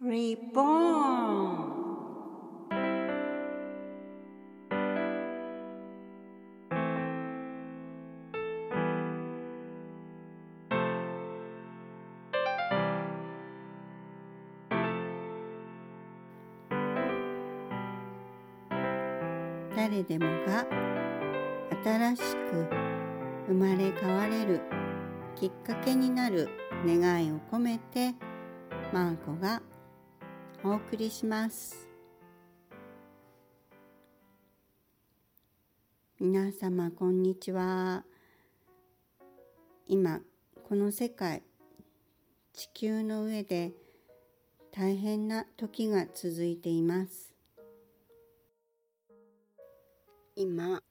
[0.00, 1.88] Reborn
[19.74, 20.64] 誰でもが
[21.82, 22.68] 新しく
[23.48, 24.60] 生まれ変われる
[25.34, 26.48] きっかけになる
[26.86, 28.14] 願いを込めて
[28.92, 29.60] マーコが
[30.64, 31.88] お送りします。
[36.18, 38.04] 皆様こんにちは。
[39.86, 40.20] 今
[40.68, 41.44] この世界
[42.52, 43.70] 地球の上で
[44.72, 47.32] 大変な時が続いています。
[50.34, 50.82] 今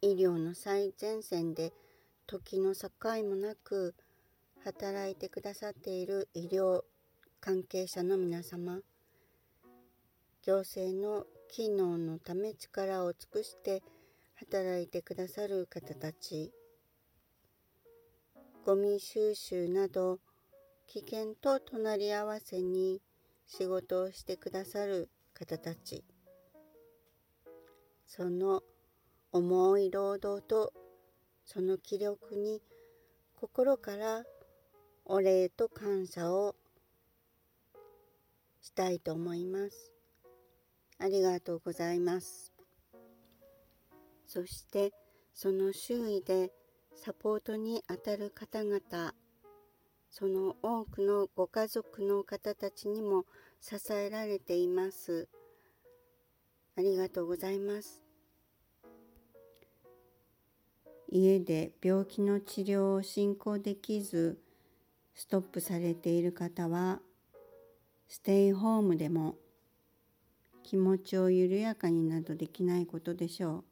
[0.00, 1.74] 医療の最前線で
[2.26, 2.88] 時の境
[3.22, 3.94] もなく
[4.64, 6.80] 働いてくださっている医療
[7.42, 8.80] 関係者の皆様
[10.46, 13.82] 行政の機能のため力を尽くして
[14.34, 16.52] 働いてくださる方たち
[18.66, 20.18] ゴミ収集など
[20.86, 23.00] 危険と隣り合わせに
[23.46, 26.04] 仕事をしてくださる方たち
[28.06, 28.62] その
[29.32, 30.74] 重い労働と
[31.46, 32.60] その気力に
[33.40, 34.24] 心から
[35.06, 36.54] お礼と感謝を
[38.60, 39.94] したいと思います。
[40.98, 42.52] ありがとうございます。
[44.26, 44.92] そして
[45.32, 46.50] その周囲で
[46.96, 49.14] サポートにあたる方々
[50.10, 53.24] その多くのご家族の方たちにも
[53.60, 55.28] 支えられています。
[56.76, 58.02] ありがとうございます。
[61.08, 64.38] 家で病気の治療を進行できず
[65.14, 67.00] ストップされている方は
[68.08, 69.36] ステイホームでも
[70.64, 73.64] 気持ちを緩やかになどできないことでしょう。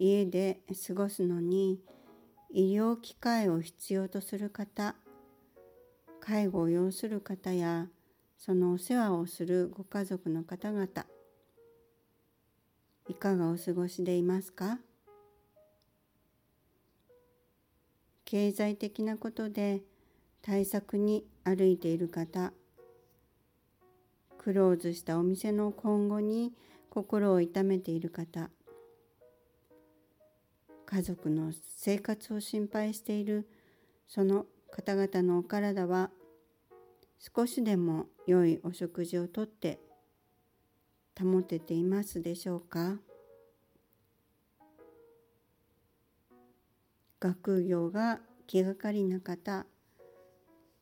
[0.00, 1.80] 家で過ごすのに
[2.50, 4.94] 医療機会を必要とする方
[6.20, 7.88] 介護を要する方や
[8.38, 10.86] そのお世話をするご家族の方々
[13.08, 14.78] いかがお過ごしでいますか？
[18.24, 19.82] 経済的なことで
[20.42, 22.52] 対策に歩いている方
[24.48, 26.54] クローズしたお店の今後に
[26.88, 28.48] 心を痛めている方
[30.86, 33.46] 家族の生活を心配している
[34.06, 36.08] その方々のお体は
[37.18, 39.80] 少しでも良いお食事をとって
[41.20, 42.96] 保てていますでしょうか？
[47.20, 49.66] 学業が気がかりな方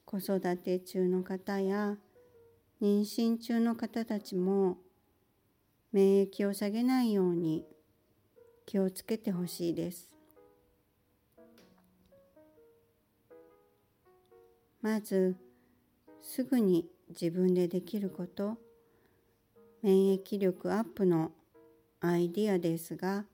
[0.05, 1.97] 子育て中の方や
[2.81, 4.78] 妊娠中の方たちも
[5.92, 7.64] 免疫を下げないように
[8.66, 10.16] 気をつけてほしいです。
[14.82, 15.37] まず
[16.22, 18.56] すぐに自分でできること
[19.82, 21.32] 免疫力アップの
[22.00, 23.25] アイディアですが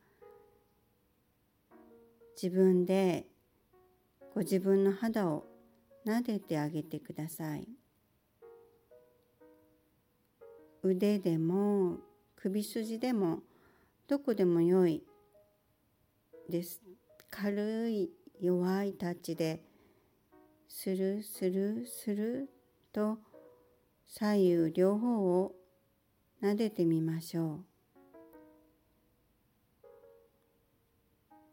[2.42, 3.26] 自分で
[4.34, 5.44] ご自分の肌を
[6.06, 7.68] 撫でてあげてください
[10.84, 11.98] 腕でも
[12.34, 13.40] 首筋でも
[14.08, 15.04] どこでも良い
[16.48, 16.82] です。
[17.30, 18.10] 軽い
[18.40, 19.62] 弱いタッチで
[20.68, 22.50] スルスルスル
[22.92, 23.18] と
[24.06, 25.54] 左右両方を
[26.42, 27.60] 撫でてみましょ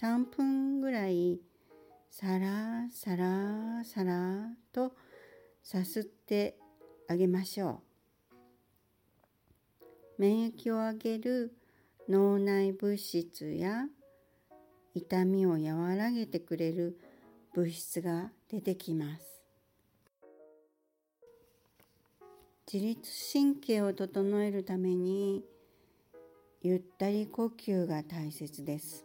[0.00, 1.40] 3分ぐらい
[2.08, 4.92] さらさらさらと
[5.60, 6.56] さすって
[7.08, 7.82] あげましょ
[10.20, 10.20] う。
[10.20, 11.52] 免疫を上げる
[12.08, 13.86] 脳内物質や
[14.94, 16.96] 痛みを和らげてくれる
[17.54, 19.42] 物質が出てきます。
[22.72, 23.00] 自律
[23.32, 25.42] 神経を整えるために
[26.62, 29.04] ゆったり呼吸が大切です。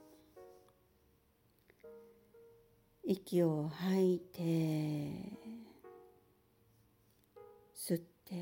[3.03, 4.39] 息を吐いて
[7.75, 8.36] 吸って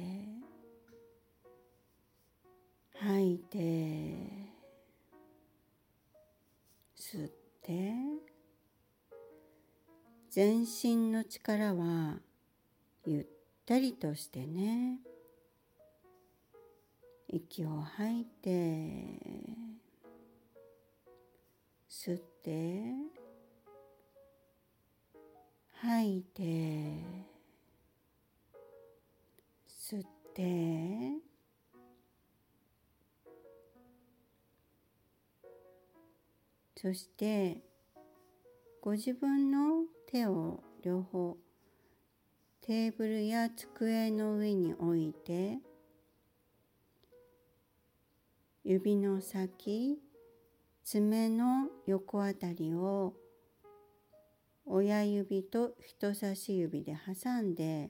[3.00, 3.58] 吐いて
[6.98, 7.94] 吸って
[10.36, 12.18] 全身の力は
[13.06, 13.26] ゆっ
[13.68, 14.98] たりとしてね
[17.28, 18.50] 息を吐いて
[21.88, 22.82] 吸って
[25.76, 26.42] 吐いて
[29.70, 31.12] 吸って
[36.76, 37.73] そして
[38.84, 41.38] ご自分の手を両方
[42.60, 45.60] テーブルや机の上に置いて
[48.66, 50.00] 指の先
[50.84, 53.14] 爪の横あたりを
[54.66, 56.94] 親指と人差し指で
[57.24, 57.90] 挟んで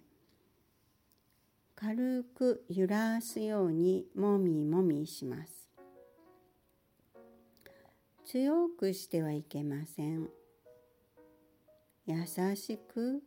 [1.74, 5.68] 軽く揺らすようにもみもみします。
[8.26, 10.30] 強くしてはいけません。
[12.06, 13.24] 優しく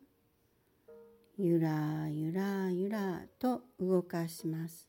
[1.39, 4.87] ゆらゆらゆらと動かします。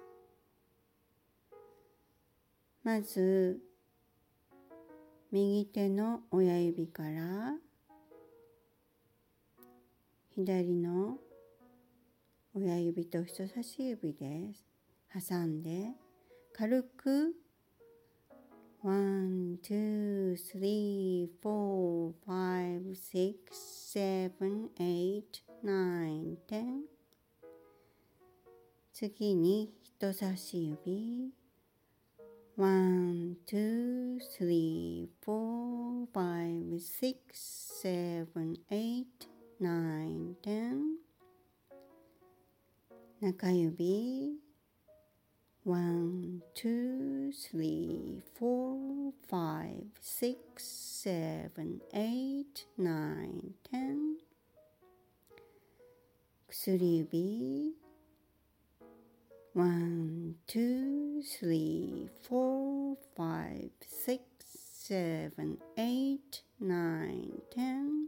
[2.83, 3.61] まず
[5.31, 7.55] 右手の親指から
[10.35, 11.17] 左の
[12.53, 14.51] 親指と人差し指で
[15.13, 15.91] 挟んで
[16.53, 17.33] 軽く
[18.81, 26.83] One, two, three, four, five, six, seven, eight, nine, ten.
[28.93, 31.31] 次に人差し指。
[32.55, 39.05] One, two, three, four, five, six, seven, eight,
[39.59, 40.97] nine, ten.
[43.19, 44.46] 中指。
[45.67, 47.33] one, two,
[53.69, 54.15] ten.
[56.47, 56.77] 薬
[57.11, 57.75] 指
[59.53, 68.07] One, two, three, four, five, six, seven, eight, nine, ten.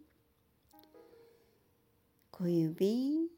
[2.32, 3.30] 小指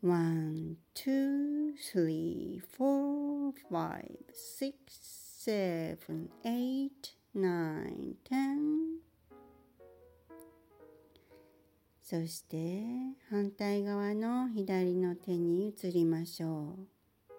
[0.00, 4.74] One, two, three, four, five, six,
[5.38, 8.98] seven, eight, nine, ten.
[12.02, 12.82] そして
[13.30, 17.32] 反対側の左の手に移りましょう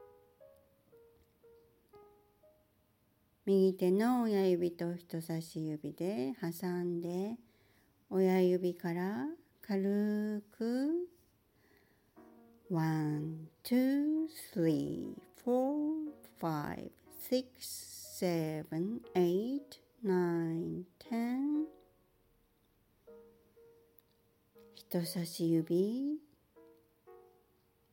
[3.46, 7.36] 右手の親指と人差し指で挟んで
[8.10, 9.26] 親指から
[9.62, 11.10] 軽く
[12.70, 15.96] One, two, three, four,
[16.40, 21.66] five, six, seven, eight, nine, ten.
[24.92, 26.20] 人差し指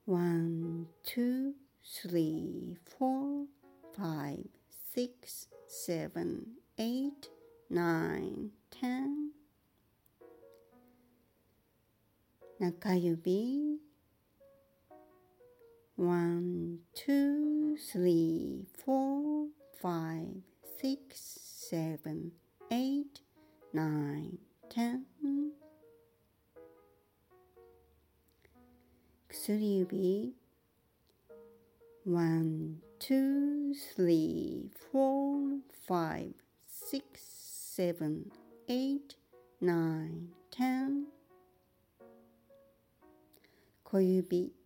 [0.06, 3.46] One, two, three, four,
[3.96, 4.44] five,
[4.94, 6.42] six, seven,
[6.76, 7.30] eight,
[7.70, 9.32] nine, ten.
[12.58, 13.85] 中指
[15.96, 19.48] one, two, three, four,
[19.80, 20.42] five,
[20.78, 21.38] six,
[21.70, 22.32] seven,
[22.70, 23.20] eight,
[23.72, 24.36] nine,
[24.68, 25.06] ten.
[29.48, 30.34] 薬指
[32.04, 36.34] One, two, three, four, five,
[36.66, 38.30] six, seven,
[38.68, 39.16] eight,
[39.60, 41.06] nine, ten.
[43.82, 44.65] 小指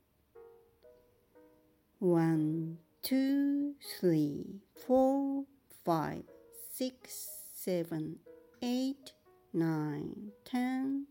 [2.00, 4.46] one, two, three,
[4.86, 5.44] four,
[5.84, 6.22] five,
[6.72, 8.16] six, seven,
[8.62, 9.12] eight,
[9.52, 11.04] nine, ten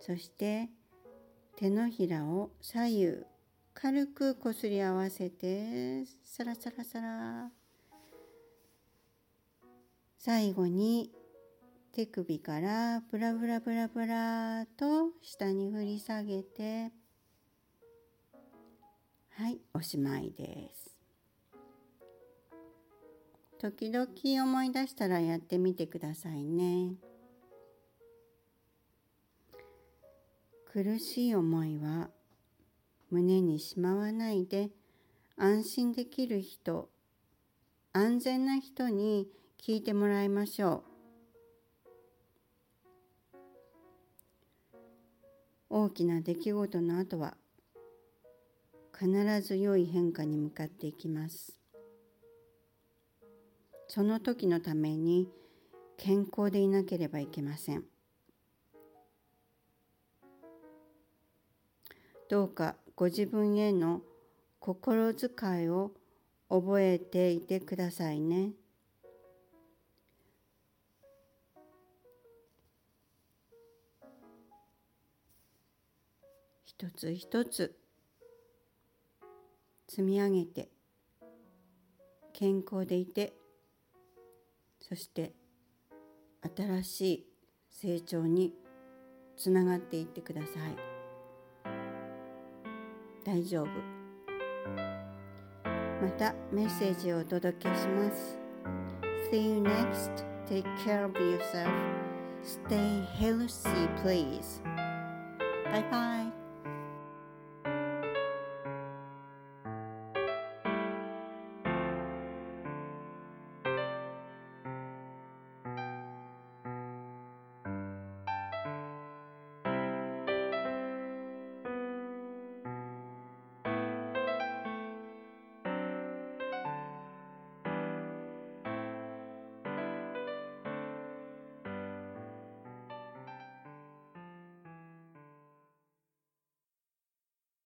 [0.00, 0.68] そして
[1.56, 3.24] 手のひらを左右
[3.74, 7.50] 軽くこすり合わせてサラサラサラ
[10.18, 11.12] 最後に
[11.96, 16.90] 手首からブラブラブラブラと下に振り下げて
[19.30, 20.94] はいおしまいです
[23.58, 24.06] 時々
[24.42, 26.96] 思い出したらやってみてくださいね。
[30.70, 32.10] 苦しい思いは
[33.10, 34.68] 胸にしまわないで
[35.38, 36.90] 安心できる人
[37.94, 40.95] 安全な人に聞いてもらいましょう
[45.68, 47.36] 大きな出来事の後は
[48.98, 51.58] 必ず良い変化に向かっていきます
[53.88, 55.28] その時のために
[55.96, 57.84] 健康でいなければいけません
[62.28, 64.00] どうかご自分への
[64.58, 65.92] 心遣いを
[66.48, 68.50] 覚えていてくださいね。
[76.66, 77.76] 一つ一つ。
[79.88, 80.68] 積み上げて
[82.32, 83.34] 健康でいて
[84.80, 85.32] そして
[86.56, 87.26] 新しい
[87.70, 88.52] 成長に
[89.36, 90.76] つながっていってください。
[93.24, 93.66] 大丈夫。
[96.02, 98.38] またメッセージをお届けします。
[99.30, 100.24] See you next.
[100.48, 101.70] Take care of yourself.
[102.42, 104.62] Stay healthy please.
[105.72, 106.45] Bye bye.